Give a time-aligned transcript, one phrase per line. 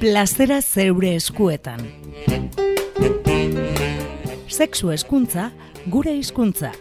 [0.00, 1.80] Plazera zeure eskuetan.
[4.48, 5.50] Sexu eskuntza,
[5.86, 6.72] gure hizkuntza.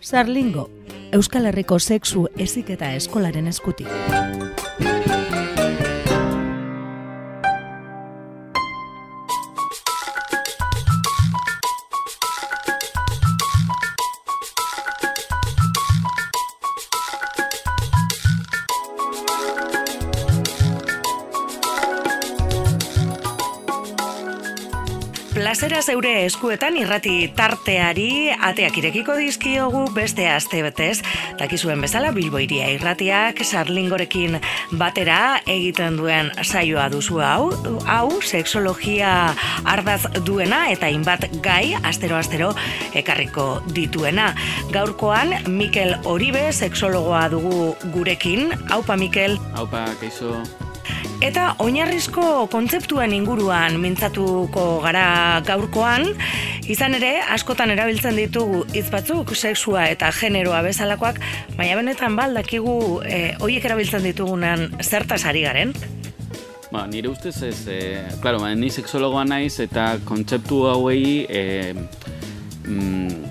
[0.00, 0.68] Sarlingo,
[1.12, 4.17] Euskal Herriko sexu eziketa eskolaren eskutik.
[25.38, 30.96] Plazera zeure eskuetan irrati tarteari ateak irekiko dizkiogu beste aste betez.
[31.38, 34.34] Dakizuen bezala Bilbo iria irratiak sarlingorekin
[34.82, 37.52] batera egiten duen saioa duzu hau,
[37.86, 39.14] hau sexologia
[39.62, 42.50] ardaz duena eta inbat gai astero-astero
[42.98, 44.32] ekarriko dituena.
[44.74, 48.56] Gaurkoan Mikel Oribe sexologoa dugu gurekin.
[48.72, 49.38] Haupa Mikel.
[49.54, 50.34] Haupa, keizo.
[51.18, 56.12] Eta oinarrizko kontzeptuen inguruan mintzatuko gara gaurkoan,
[56.70, 61.18] izan ere, askotan erabiltzen ditugu hitz batzuk, sexua eta generoa bezalakoak,
[61.56, 65.74] baina benetan baldakigu e, hoiek erabiltzen ditugunan zertaz ari garen?
[66.70, 67.80] Ba, nire ustez ez, e,
[68.22, 71.42] claro, ba, ni sexologoa naiz eta kontzeptu hauei e,
[72.62, 73.27] mm,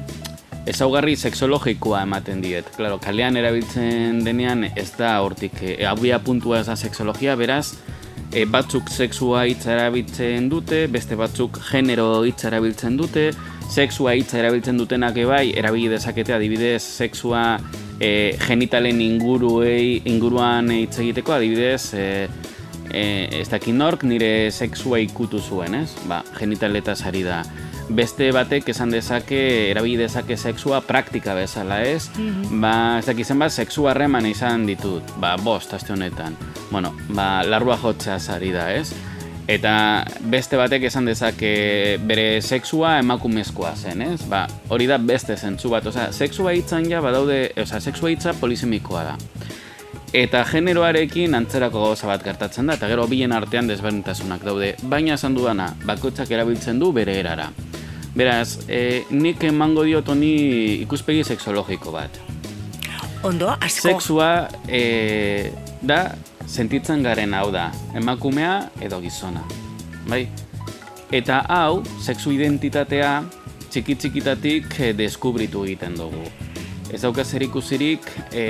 [0.67, 2.69] ezaugarri sexologikoa ematen diet.
[2.75, 7.77] Claro, kalean erabiltzen denean ez da hortik e, abia puntua ez da sexologia, beraz,
[8.31, 13.29] e, batzuk sexua hitza erabiltzen dute, beste batzuk genero hitza erabiltzen dute,
[13.71, 17.45] sexua hitza erabiltzen dutenak ebai, erabili dezakete adibidez sexua
[17.99, 22.07] e, genitalen inguruei, inguruan hitz egiteko, adibidez, e,
[22.91, 23.05] e,
[23.41, 25.89] ez dakin nork nire sexua ikutu zuen, ez?
[26.07, 27.41] Ba, genitaletaz ari da
[27.89, 29.39] beste batek esan dezake
[29.71, 32.09] erabili dezake sexua praktika bezala, ez?
[32.17, 35.03] Mm Ba, ez dakit zenbat sexu harreman izan ditut.
[35.21, 36.35] Ba, bost aste honetan.
[36.71, 38.91] Bueno, ba, larrua jotzea sari da, ez?
[39.47, 41.52] Eta beste batek esan dezake
[42.03, 44.21] bere sexua emakumezkoa zen, ez?
[44.27, 49.05] Ba, hori da beste zentzu bat, osea, sexua hitzan ja badaude, osea, sexua hitza polisemikoa
[49.08, 49.15] da.
[50.15, 54.73] Eta generoarekin antzerako gauza bat gertatzen da, eta gero bilen artean desberdintasunak daude.
[54.83, 57.48] Baina esan dudana, bakoitzak erabiltzen du bere erara.
[58.17, 60.32] Beraz, e, nik emango diot honi
[60.82, 62.17] ikuspegi sexologiko bat.
[63.28, 63.92] Ondo, asko.
[63.92, 64.30] Sexua
[64.66, 65.52] e,
[65.86, 66.00] da
[66.50, 67.67] sentitzen garen hau da,
[67.98, 69.44] emakumea edo gizona.
[70.10, 70.23] Bai?
[71.14, 73.11] Eta hau, sexu identitatea
[73.70, 76.26] txiki-txikitatik e, deskubritu egiten dugu.
[76.89, 78.48] Ez dauka zer ikusirik e,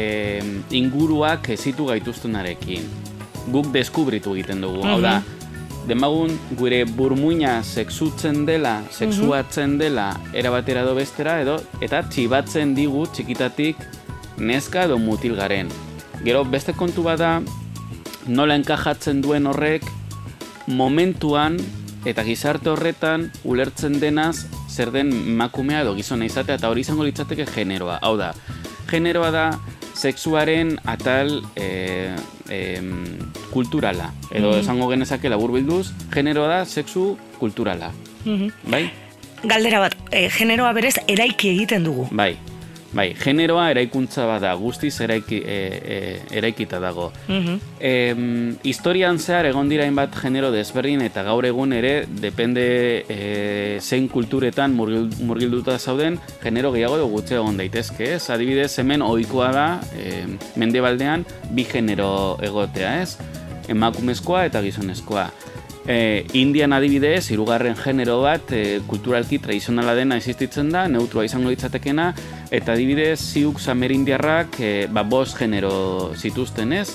[0.80, 2.88] inguruak ezitu gaituztenarekin.
[3.52, 4.86] Guk deskubritu egiten dugu.
[4.88, 5.37] Hau da, mhm
[5.88, 13.80] demagun gure burmuina sexutzen dela, sexuatzen dela erabatera do bestera edo eta txibatzen digu txikitatik
[14.38, 15.72] neska edo mutil garen.
[16.26, 17.38] Gero beste kontu bada
[18.28, 19.88] nola enkajatzen duen horrek
[20.68, 21.58] momentuan
[22.08, 27.48] eta gizarte horretan ulertzen denaz zer den makumea edo gizona izatea eta hori izango litzateke
[27.50, 28.00] generoa.
[28.04, 28.34] Hau da,
[28.92, 29.46] generoa da
[29.98, 32.14] sexuaren atal e,
[32.50, 32.82] e,
[33.52, 34.12] kulturala.
[34.32, 37.92] Edo mm esango genezake labur bilduz, generoa da sexu kulturala.
[38.26, 38.90] Mm Bai?
[39.44, 42.08] Galdera bat, e, generoa berez eraiki egiten dugu.
[42.12, 42.36] Bai,
[42.98, 45.58] Bai, generoa eraikuntza bada, guztiz eraiki, e,
[45.96, 45.98] e,
[46.40, 47.12] eraikita dago.
[47.30, 47.60] Mm
[48.68, 52.64] historian zehar egon dira bat genero desberdin eta gaur egun ere, depende
[53.08, 58.30] e, zein kulturetan murgilduta zauden, genero gehiago dugu gutxe egon daitezke, ez?
[58.34, 60.24] Adibidez, hemen ohikoa da, e,
[60.56, 63.18] mendebaldean, bi genero egotea, ez?
[63.70, 65.30] Emakumezkoa eta gizonezkoa.
[65.88, 72.10] E, Indian adibidez, hirugarren genero bat, e, kulturalki tradizionala dena existitzen da, neutroa izango ditzatekena,
[72.52, 76.90] eta adibidez, ziuk samerindiarrak e, ba, bost genero zituzten ez,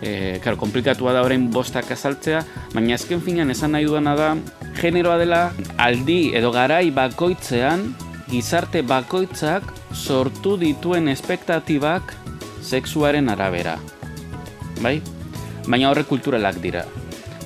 [0.00, 4.28] e, karo, komplikatua da orain bostak azaltzea, baina azken finean esan nahi duana da,
[4.78, 5.40] generoa dela
[5.82, 7.88] aldi edo garai bakoitzean,
[8.30, 12.14] gizarte bakoitzak sortu dituen espektatibak
[12.62, 13.76] sexuaren arabera.
[14.82, 15.00] Bai?
[15.66, 16.84] Baina horre kulturalak dira.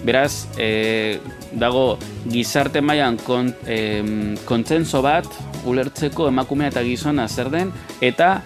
[0.05, 1.19] Beraz, e,
[1.53, 1.99] dago
[2.31, 5.29] gizarte mailan kon, e, kontsenso bat
[5.69, 8.41] ulertzeko emakumea eta gizona zer den eta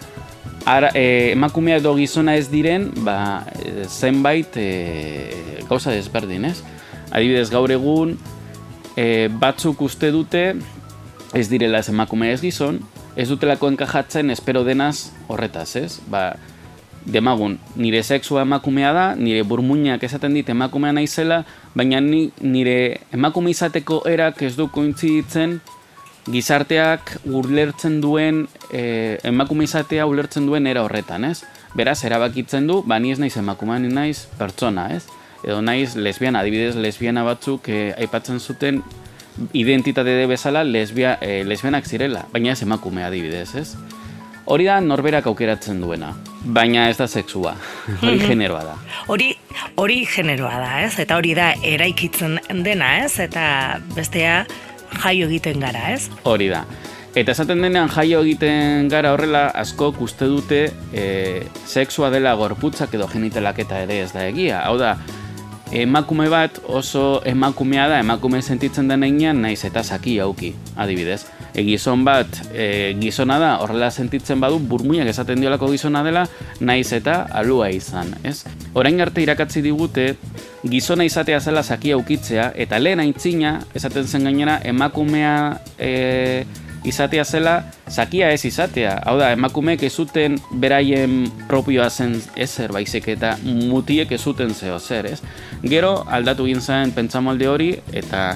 [0.67, 4.69] ara, e, emakumea edo gizona ez diren ba, e, zenbait e,
[5.69, 6.59] gauza desberdin, ez?
[7.15, 8.17] Adibidez, gaur egun
[8.97, 10.47] e, batzuk uste dute
[11.35, 12.81] ez direla ez emakumea ez gizon,
[13.15, 16.01] ez dutelako enkajatzen espero denaz horretaz, ez?
[16.11, 16.33] Ba,
[17.05, 23.53] demagun, nire sexua emakumea da, nire burmuinak esaten dit emakumea naizela, baina ni, nire emakume
[23.53, 25.59] izateko erak ez du kointziditzen
[26.33, 31.43] gizarteak ulertzen duen, e, emakume izatea ulertzen duen era horretan, ez?
[31.77, 35.05] Beraz, erabakitzen du, ba, ni ez naiz emakumean, ni naiz pertsona, ez?
[35.45, 38.81] Edo naiz lesbiana, adibidez, lesbiana batzuk e, aipatzen zuten
[39.53, 43.75] identitate de bezala lesbia, e, lesbianak zirela, baina ez emakume adibidez, ez?
[44.49, 47.55] Hori da norberak aukeratzen duena, baina ez da sexua,
[48.03, 48.77] hori generoa da.
[49.13, 49.33] Hori,
[49.81, 50.95] hori generoa da, ez?
[51.03, 53.19] Eta hori da eraikitzen dena, ez?
[53.23, 54.45] Eta bestea
[55.03, 56.09] jaio egiten gara, ez?
[56.29, 56.65] Hori da.
[57.15, 61.05] Eta esaten denean jaio egiten gara horrela asko uste dute e,
[61.67, 64.65] sexua dela gorputzak edo genitalaketa ere ez da egia.
[64.67, 64.97] Hau da,
[65.71, 69.07] emakume bat oso emakumea da, emakume sentitzen den
[69.41, 71.25] naiz eta saki hauki, adibidez.
[71.55, 76.27] E, gizon bat e, gizona da, horrela sentitzen badu, burmuiak esaten diolako gizona dela,
[76.61, 78.41] naiz eta alua izan, ez?
[78.75, 80.17] Orain arte irakatzi digute,
[80.67, 85.39] gizona izatea zela saki aukitzea, eta lehen aintzina, esaten zen gainera, emakumea...
[85.79, 86.45] E,
[86.85, 87.55] izatea zela,
[87.89, 88.99] zakia ez izatea.
[89.09, 94.79] Hau da, emakumeek ez zuten beraien propioa zen ezer baizik eta mutiek ez zuten zeo
[94.79, 95.21] zer, ez?
[95.65, 98.35] Gero, aldatu gintzen pentsamolde hori, eta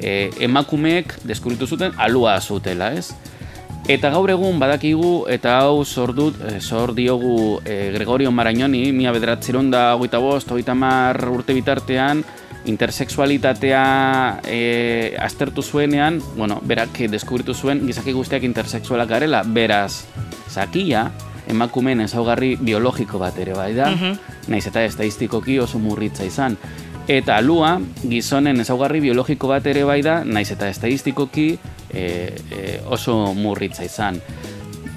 [0.00, 3.10] e, emakumeek deskubritu zuten alua zutela, ez?
[3.86, 9.70] Eta gaur egun badakigu, eta hau zordut, e, zor diogu e, Gregorio Marañoni, mia bederatzeron
[9.70, 12.24] da hogeita bost, hogeita mar urte bitartean,
[12.66, 13.84] intersexualitatea
[14.42, 20.02] e, aztertu zuenean, bueno, berak deskubritu zuen gizaki guztiak intersexualak garela, beraz,
[20.50, 21.06] zakia,
[21.46, 26.54] emakumeen ezaugarri biologiko bat ere bai da, mm naiz eta estadistikoki oso murritza izan.
[27.06, 33.32] Eta alua, gizonen ezaugarri biologiko bat ere bai da, naiz eta estadistikoki e, e, oso
[33.34, 34.18] murritza izan.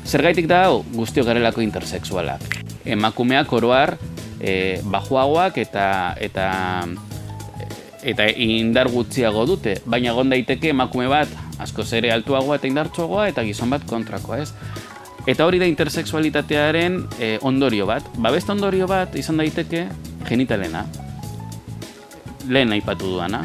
[0.10, 0.64] Zergaitik da
[0.96, 2.42] guztio garelako intersexualak.
[2.90, 3.94] Emakumeak oroar,
[4.42, 6.50] e, bajuagoak eta, eta
[8.00, 11.30] eta indar gutxiago dute, baina egon daiteke emakume bat
[11.60, 14.54] asko ere altuagoa eta indartsuagoa eta gizon bat kontrakoa, ez?
[15.28, 18.08] Eta hori da intersexualitatearen e, ondorio bat.
[18.18, 19.86] Ba beste ondorio bat izan daiteke
[20.26, 20.88] genitalena.
[22.50, 23.44] Lehen aipatu duana.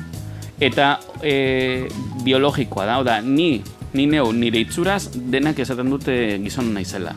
[0.61, 1.89] Eta e,
[2.25, 3.63] biologikoa da, oda, ni,
[3.95, 7.15] ni neu nire itzuraz denak esaten dute gizon naizela.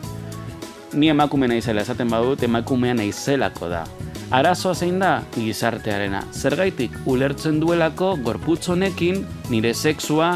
[0.94, 3.84] Ni emakume naizela esaten badut emakumea naizelako da.
[4.30, 6.22] Arazoa zein da gizartearena.
[6.32, 10.34] Zergaitik ulertzen duelako gorputz honekin nire sexua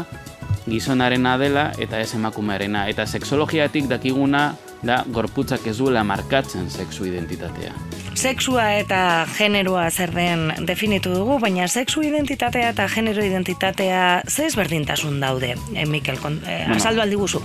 [0.65, 2.87] gizonarena dela eta ez emakumearena.
[2.89, 4.53] Eta sexologiatik dakiguna
[4.83, 7.73] da gorputzak ez duela markatzen sexu identitatea.
[8.13, 15.19] Sexua eta generoa zer den definitu dugu, baina sexu identitatea eta genero identitatea zeiz berdintasun
[15.19, 17.41] daude, eh, Mikel, eh, azaldu aldi guzu.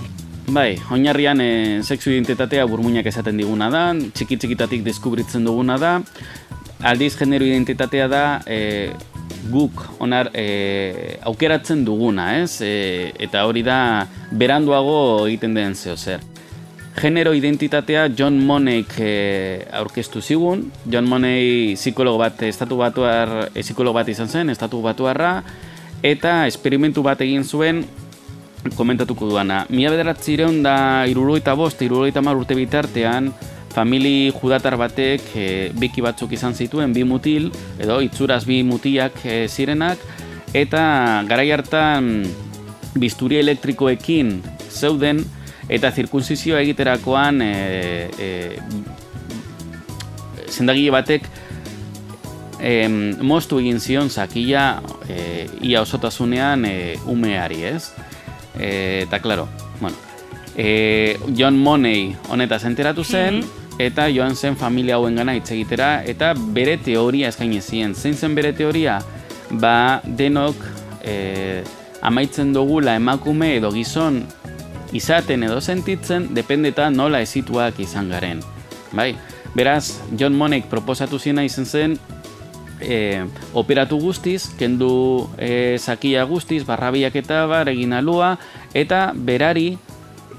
[0.49, 1.51] Bai, oinarrian e,
[1.83, 5.91] sexu identitatea burmuinak esaten diguna da, txiki txikitatik deskubritzen duguna da,
[6.81, 8.89] aldiz genero identitatea da e,
[9.51, 12.61] guk onar e, aukeratzen duguna, ez?
[12.65, 16.25] E, eta hori da beranduago egiten den zeo zer.
[16.95, 20.71] Genero identitatea John Moneyk e, aurkeztu zigun.
[20.89, 25.43] John Money psikologo bat, estatu batuar, e, psikologo bat izan zen, estatu batuarra,
[26.03, 27.85] eta esperimentu bat egin zuen
[28.75, 29.63] komentatuko duana.
[29.69, 33.31] Mila bederatzireun da iruroita bost, iruroita mar urte bitartean,
[33.71, 35.47] famili judatar batek e,
[35.79, 40.01] biki batzuk izan zituen, bi mutil, edo itzuraz bi mutiak e, zirenak,
[40.57, 42.25] eta garai hartan
[42.99, 45.23] bisturi elektrikoekin zeuden,
[45.69, 48.29] eta zirkunzizioa egiterakoan e, e,
[50.49, 51.29] zendagile batek
[52.59, 52.73] e,
[53.21, 56.75] moztu egin zion zakila e, ia osotasunean e,
[57.07, 57.91] umeari, ez?
[58.57, 59.47] E, eta, claro,
[59.79, 59.95] bueno,
[60.57, 63.79] e, John Money honetaz enteratu zen, mm -hmm.
[63.79, 67.95] eta joan zen familia hauen gana hitz egitera, eta bere teoria eskaini zien.
[67.95, 68.99] Zein zen bere teoria?
[69.51, 70.55] Ba, denok
[71.03, 71.63] e,
[72.01, 74.23] amaitzen dugula emakume edo gizon
[74.93, 78.41] izaten edo sentitzen, dependeta nola ezituak izan garen.
[78.91, 79.13] Bai?
[79.55, 81.97] Beraz, John Monek proposatu ziena izan zen,
[82.81, 88.35] e, operatu guztiz, kendu e, zakia guztiz, barrabiak eta bar, egin alua,
[88.73, 89.73] eta berari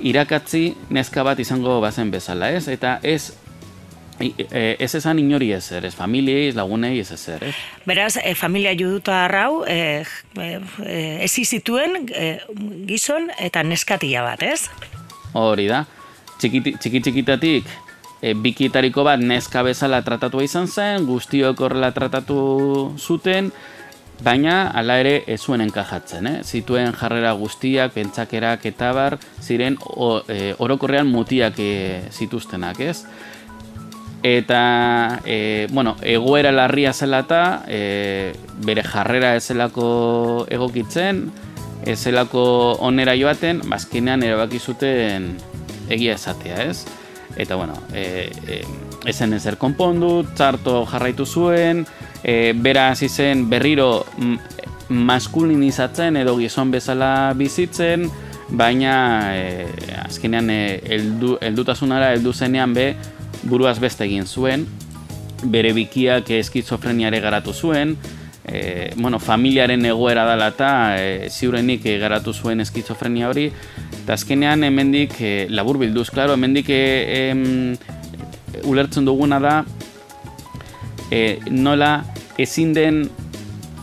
[0.01, 2.69] irakatzi neska bat izango bazen bezala, ez?
[2.69, 3.33] Eta ez
[4.21, 7.55] e, ez esan inori ezer, ez familiei, ez lagunei, ez ezer, ez?
[7.89, 10.05] Beraz, e, familia juduta arrau, e,
[10.37, 10.51] e,
[11.25, 12.39] ez izituen e,
[12.89, 14.69] gizon eta neskatia bat, ez?
[15.33, 15.85] Hori da.
[16.41, 17.69] Txiki txikitatik
[18.21, 22.41] e, bikitariko bat neska bezala tratatu izan zen, guztiok horrela tratatu
[22.99, 23.51] zuten,
[24.25, 26.37] baina hala ere ez zuen enkajatzen, eh?
[26.45, 31.73] zituen jarrera guztiak, pentsakerak eta bar, ziren o, e, orokorrean mutiak e,
[32.13, 32.99] zituztenak, ez?
[34.23, 38.33] Eta, e, bueno, egoera larria zela eta e,
[38.67, 41.31] bere jarrera ez zelako egokitzen,
[41.89, 42.43] ezelako
[42.85, 45.33] onera joaten, bazkenean erabaki zuten
[45.89, 46.85] egia esatea, ez?
[47.37, 48.61] Eta, bueno, e, e,
[49.09, 51.87] ezen ezer konpondu, txarto jarraitu zuen,
[52.23, 54.05] e, bera hasi zen berriro
[54.91, 58.11] maskulinizatzen edo gizon bezala bizitzen,
[58.51, 59.67] baina e,
[60.03, 60.61] azkenean e,
[60.99, 62.91] eldu, eldutasunara heldu zenean be
[63.43, 64.67] buruaz beste egin zuen,
[65.45, 67.97] bere bikiak eskizofreniare garatu zuen,
[68.45, 70.71] e, bueno, familiaren egoera dela eta
[71.01, 73.49] e, ziurenik e, garatu zuen eskizofrenia hori,
[74.03, 76.81] eta azkenean hemendik e, labur bilduz, klaro, hemendik e,
[77.21, 79.55] e, ulertzen duguna da
[81.11, 82.01] e, nola
[82.39, 83.05] ezin den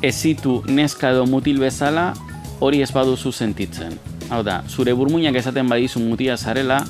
[0.01, 2.11] ezitu neska edo mutil bezala
[2.59, 3.97] hori ez baduzu sentitzen.
[4.29, 6.81] Hau da, zure burmuinak esaten badizu mutia zarela,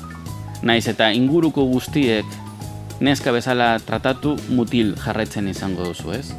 [0.62, 2.26] naiz eta inguruko guztiek
[3.00, 6.32] neska bezala tratatu mutil jarraitzen izango duzu, ez?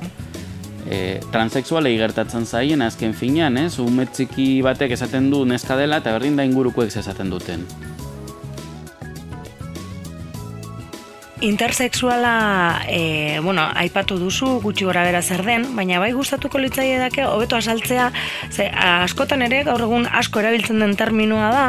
[0.89, 3.77] e, transexualei gertatzen zaien azken finean, ez?
[3.83, 7.65] Umetziki batek esaten du neska dela eta berdin da ingurukoek esaten duten.
[11.41, 17.23] Intersexuala, e, bueno, aipatu duzu gutxi gora bera zer den, baina bai gustatuko litzaile dake,
[17.23, 18.09] hobeto asaltzea,
[18.51, 21.63] ze askotan ere gaur egun asko erabiltzen den terminoa da,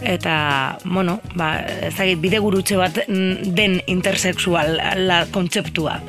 [0.00, 1.52] eta, bueno, ba,
[1.90, 6.00] ezagit, bide gurutxe bat den intersexual la kontzeptua.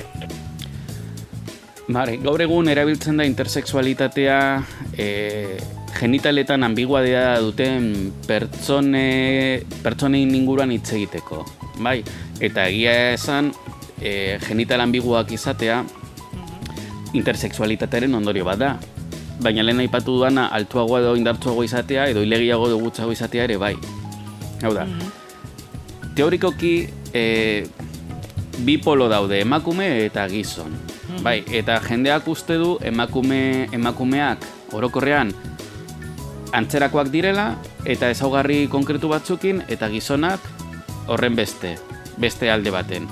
[1.92, 4.40] Bare, gaur egun erabiltzen da intersexualitatea
[4.96, 5.08] e,
[6.00, 11.44] genitaletan ambiguadea duten pertsone, pertsonein inguruan hitz egiteko.
[11.82, 12.00] Bai,
[12.42, 13.52] eta egia esan
[14.02, 15.84] e, genital ambiguak izatea
[17.14, 18.72] intersexualitatearen ondorio bat da.
[19.42, 23.76] Baina lehen aipatu duana altuagoa edo indartsuago izatea edo ilegiago edo gutxago izatea ere bai.
[24.62, 26.14] Hau da, mhm.
[26.16, 26.74] teorikoki
[27.14, 27.24] e,
[28.66, 30.74] bi polo daude emakume eta gizon.
[31.22, 35.34] Bai, eta jendeak uste du emakume emakumeak orokorrean
[36.56, 37.56] antzerakoak direla
[37.86, 40.40] eta ezaugarri konkretu batzukin eta gizonak
[41.12, 41.76] horren beste,
[42.18, 43.08] beste alde baten.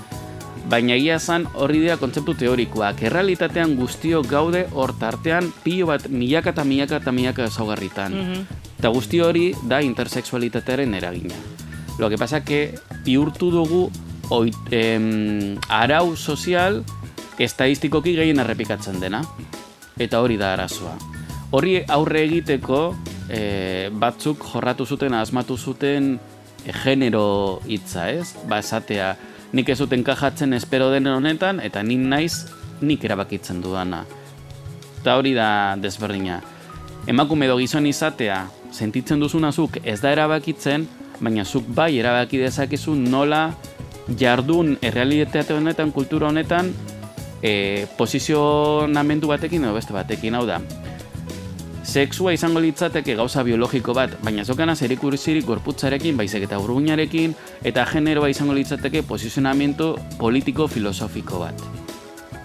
[0.69, 3.01] Baina egia zan horri dira kontzeptu teorikoak.
[3.09, 8.13] Errealitatean guztio gaude hor tartean pilo bat milaka eta milaka eta milaka ezaugarritan.
[8.15, 11.35] Mm Eta guzti hori da intersexualitatearen eragina.
[11.97, 13.89] Lo que pasa que bihurtu dugu
[14.29, 16.85] oit, em, arau sozial
[17.37, 19.19] estadistikoki gehien errepikatzen dena.
[19.99, 20.95] Eta hori da arazoa.
[21.51, 22.95] Hori aurre egiteko
[23.27, 26.13] e, batzuk jorratu zuten, asmatu zuten
[26.65, 28.33] e, genero hitza, ez?
[28.49, 29.15] Ba, esatea,
[29.53, 32.45] nik ez zuten kajatzen espero den honetan, eta nik naiz
[32.81, 34.05] nik erabakitzen dudana.
[34.99, 36.41] Eta hori da desberdina.
[37.07, 40.85] Emakume edo gizon izatea, sentitzen duzunazuk ez da erabakitzen,
[41.19, 43.49] baina zuk bai erabaki dezakezu nola
[44.19, 46.73] jardun errealitatea honetan, kultura honetan,
[47.41, 50.59] e, posizionamendu batekin edo beste batekin, hau da.
[51.89, 57.33] Sexua izango litzateke gauza biologiko bat, baina zokana zerikurzirik gorputzarekin, baizek eta urguinarekin,
[57.65, 61.63] eta generoa izango litzateke posizionamendu politiko-filosofiko bat.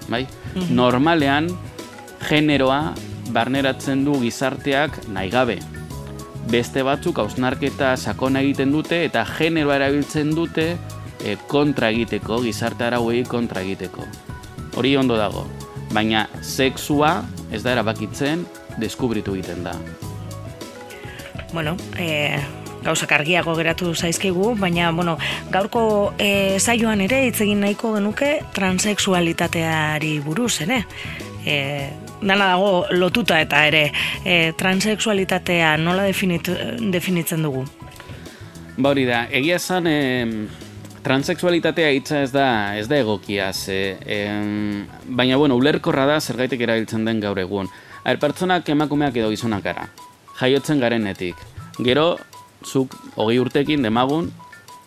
[0.09, 0.25] Bai?
[0.55, 0.73] Mhm.
[0.75, 1.51] Normalean,
[2.25, 2.95] generoa
[3.37, 5.59] barneratzen du gizarteak nahi gabe.
[6.49, 10.77] Beste batzuk hausnarketa sakona egiten dute eta generoa erabiltzen dute
[11.25, 14.05] e, kontra egiteko, gizarte arauei kontra egiteko
[14.77, 15.47] hori ondo dago.
[15.95, 17.23] Baina sexua
[17.53, 18.45] ez da erabakitzen
[18.81, 19.75] deskubritu egiten da.
[21.53, 22.39] Bueno, e,
[22.85, 25.17] gauzak argiago geratu zaizkigu, baina bueno,
[25.51, 30.83] gaurko e, saioan ere hitz egin nahiko genuke transexualitateari buruz, ere?
[31.45, 31.57] E,
[32.25, 33.87] dana dago lotuta eta ere
[34.25, 36.51] e, transexualitatea nola definit,
[36.93, 37.65] definitzen dugu?
[38.77, 39.89] Ba hori da, egia esan
[41.05, 47.05] Transexualitatea hitza ez da ez da egokia ze, em, baina bueno, ulerkorra da zergaitik erabiltzen
[47.05, 47.69] den gaur egun.
[48.05, 49.89] Aher, pertsonak emakumeak edo gizonak gara.
[50.37, 51.39] Jaiotzen garenetik.
[51.81, 52.19] Gero,
[52.61, 54.29] zuk hogei urtekin demagun,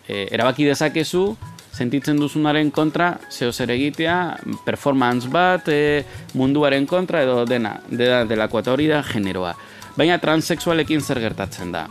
[0.06, 1.32] e, erabaki dezakezu,
[1.74, 4.18] sentitzen duzunaren kontra, zeo zer egitea,
[4.64, 6.04] performance bat, e,
[6.38, 9.56] munduaren kontra, edo dena, dela, eta hori da generoa.
[9.98, 11.88] Baina transexualekin zer gertatzen da.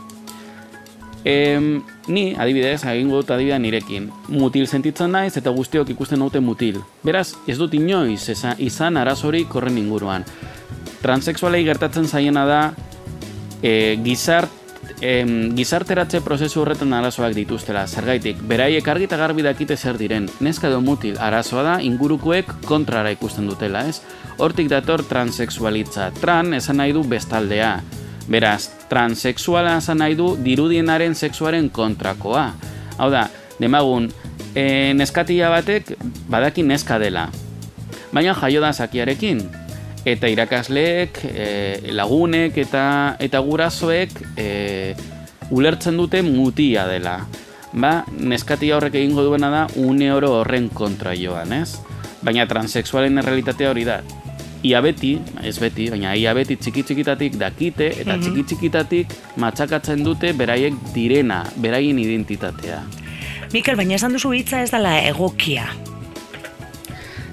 [1.28, 4.08] Em, ni, adibidez, egingo dut adibidea nirekin.
[4.32, 6.78] Mutil sentitzen naiz eta guztiok ikusten dute mutil.
[7.04, 8.30] Beraz, ez dut inoiz
[8.64, 10.24] izan arazori korren inguruan.
[11.02, 12.60] Transexualei gertatzen zaiena da
[13.62, 14.50] e, gizart,
[15.00, 17.86] em, gizarteratze prozesu horretan arazoak dituztela.
[17.86, 20.28] Zergaitik, beraiek argi eta garbi dakite zer diren.
[20.40, 24.00] Neska edo mutil arazoa da ingurukoek kontrara ikusten dutela, ez?
[24.38, 26.10] Hortik dator transexualitza.
[26.20, 27.78] Tran esan nahi du bestaldea.
[28.28, 32.50] Beraz, transexuala zan nahi du dirudienaren sexuaren kontrakoa.
[32.98, 33.28] Hau da,
[33.58, 34.10] demagun,
[34.54, 35.94] e, neskatia batek
[36.28, 37.28] badaki neska dela.
[38.12, 39.67] Baina jaio da zakiarekin.
[40.12, 41.46] Eta irakasleek, e,
[41.92, 42.84] lagunek eta
[43.20, 44.48] eta gurasoek e,
[45.50, 47.18] ulertzen dute mutia dela.
[47.72, 51.76] Ba, neskati horrek egingo duena da une oro horren kontra joan, ez?
[52.24, 54.00] Baina transexualen realitatea hori da.
[54.66, 55.12] Ia beti,
[55.46, 60.74] ez beti, baina ia beti txiki txikitatik dakite eta mm txiki txikitatik matxakatzen dute beraiek
[60.94, 62.80] direna, beraien identitatea.
[63.52, 65.68] Mikel, baina esan duzu hitza ez dela egokia.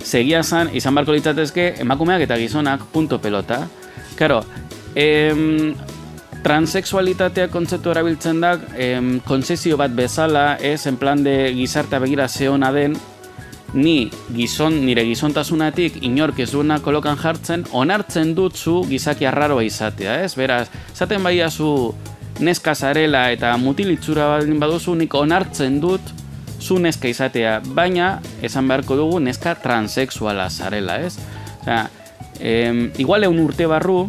[0.06, 3.64] Segia zan, izan barko litzatezke, emakumeak eta gizonak, punto pelota.
[4.16, 4.44] Karo,
[4.94, 5.74] em,
[6.46, 12.72] transexualitatea kontzeptu erabiltzen da, em, konzesio bat bezala, ez, en plan de gizartea begira zeona
[12.72, 12.94] den,
[13.74, 20.22] ni gizon, nire gizontasunatik inork ez duena kolokan jartzen, onartzen dut zu gizaki arraroa izatea,
[20.24, 20.36] ez?
[20.36, 21.96] Beraz, zaten baia zu
[22.40, 26.14] neska zarela eta mutilitzura baldin baduzu, nik onartzen dut
[26.66, 31.20] zu neska izatea, baina esan beharko dugu neska transexuala zarela, ez?
[31.62, 31.90] Osea,
[32.40, 34.08] em, igual egun urte barru,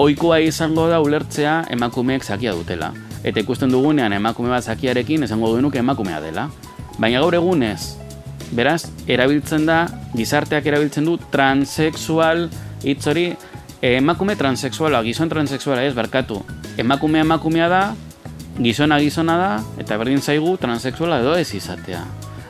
[0.00, 2.92] oikoa izango da ulertzea emakumeek zakia dutela.
[3.22, 6.48] Eta ikusten dugunean emakume bat zakiarekin esango genuke emakumea dela.
[6.98, 7.98] Baina gaur egunez,
[8.56, 9.84] beraz, erabiltzen da,
[10.16, 12.48] gizarteak erabiltzen du transexual
[12.82, 13.28] hitz hori,
[13.82, 16.40] emakume transexuala, gizon transexuala ez, barkatu.
[16.80, 17.82] Emakume emakumea da,
[18.58, 22.04] gizona gizona da, eta berdin zaigu transexuala edo ez izatea.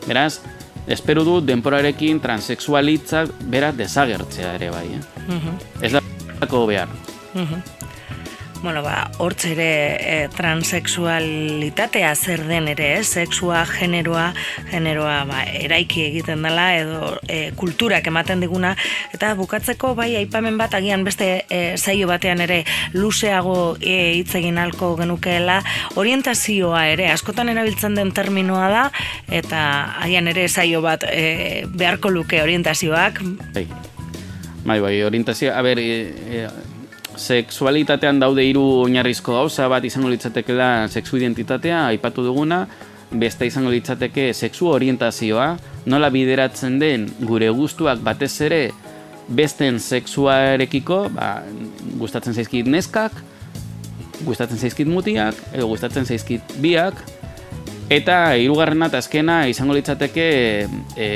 [0.06, 0.40] Beraz,
[0.86, 4.86] espero du denporarekin transexualitzak beraz desagertzea ere bai.
[4.96, 5.02] Eh?
[5.28, 5.58] Mhm.
[5.82, 6.02] Ez da
[6.66, 6.88] behar.
[7.34, 7.62] Mhm.
[8.62, 13.02] Bueno, ba, hortz ere e, transexualitatea zer den ere, eh?
[13.02, 14.28] sexua, generoa,
[14.70, 18.76] generoa ba, eraiki egiten dela edo e, kulturak ematen diguna
[19.10, 22.62] eta bukatzeko bai aipamen bat agian beste e, saio batean ere
[22.94, 25.58] luzeago e, hitz egin halko genukeela
[25.98, 28.84] orientazioa ere askotan erabiltzen den terminoa da
[29.26, 29.64] eta
[30.06, 33.24] agian ere saio bat e, beharko luke orientazioak.
[33.58, 33.66] Bai.
[34.62, 36.46] Bai, bai, orientazioa, a ber, e, e,
[37.16, 39.68] sexualitatean daude hiru oinarrizko gauza.
[39.68, 42.66] Bat izango litzatekeela sexu identitatea aipatu duguna,
[43.12, 48.62] beste izango litzateke sexu orientazioa, nola bideratzen den gure gustuak batez ere
[49.28, 51.42] besten sexuarekiko, ba,
[52.00, 53.14] gustatzen zaizkit neskak,
[54.26, 56.98] gustatzen zaizkit mutiak, edo gustatzen zaizkit biak,
[57.92, 60.26] eta hirugarrena eta azkena izango litzateke
[60.96, 61.08] e,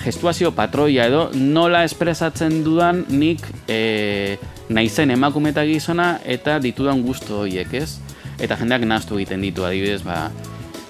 [0.00, 4.36] gestuazio patroia edo nola espresatzen dudan nik e,
[4.70, 7.98] naizen emakume eta gizona eta ditudan gustu horiek, ez?
[8.40, 10.30] Eta jendeak naztu egiten ditu, adibidez, ba,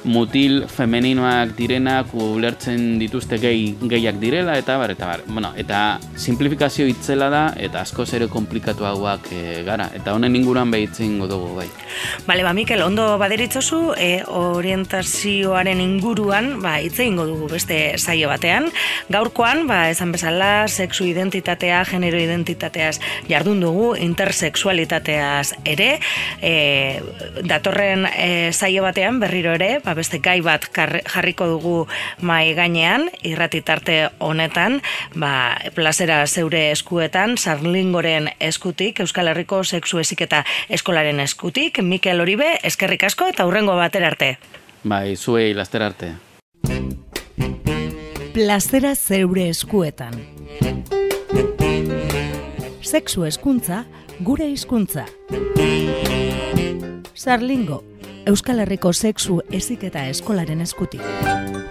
[0.04, 5.24] mutil femeninoak direnak ulertzen dituzte gehi, gehiak direla eta bar, eta bar.
[5.26, 9.90] Bueno, eta simplifikazio itzela da eta asko zere komplikatuagoak e, gara.
[9.96, 11.68] Eta honen inguruan behitzen dugu bai.
[12.26, 18.70] Bale, ba, Mikel, ondo baderitzozu, e, orientazioaren inguruan, ba, hitze ingo dugu beste saio batean.
[19.12, 25.90] Gaurkoan, ba, esan bezala, sexu identitatea, genero identitateaz jardun dugu, intersexualitateaz ere,
[26.40, 26.54] e,
[27.44, 31.74] datorren e, saio batean, berriro ere, ba, beste gai bat jarriko dugu
[32.20, 34.80] mai gainean, irratitarte honetan,
[35.14, 43.04] ba, plazera zeure eskuetan, sarlingoren eskutik, Euskal Herriko sexu eziketa eskolaren eskutik, Mikel Oribe, eskerrik
[43.04, 44.36] asko eta hurrengo batera arte.
[44.84, 46.14] Bai, zuei laster arte.
[48.32, 50.14] Plazera zeure eskuetan.
[52.80, 53.84] Sexu eskuntza,
[54.24, 55.04] gure hizkuntza.
[57.14, 57.82] Sarlingo,
[58.26, 61.69] Euskal Herriko sexu eziketa eskolaren eskutik.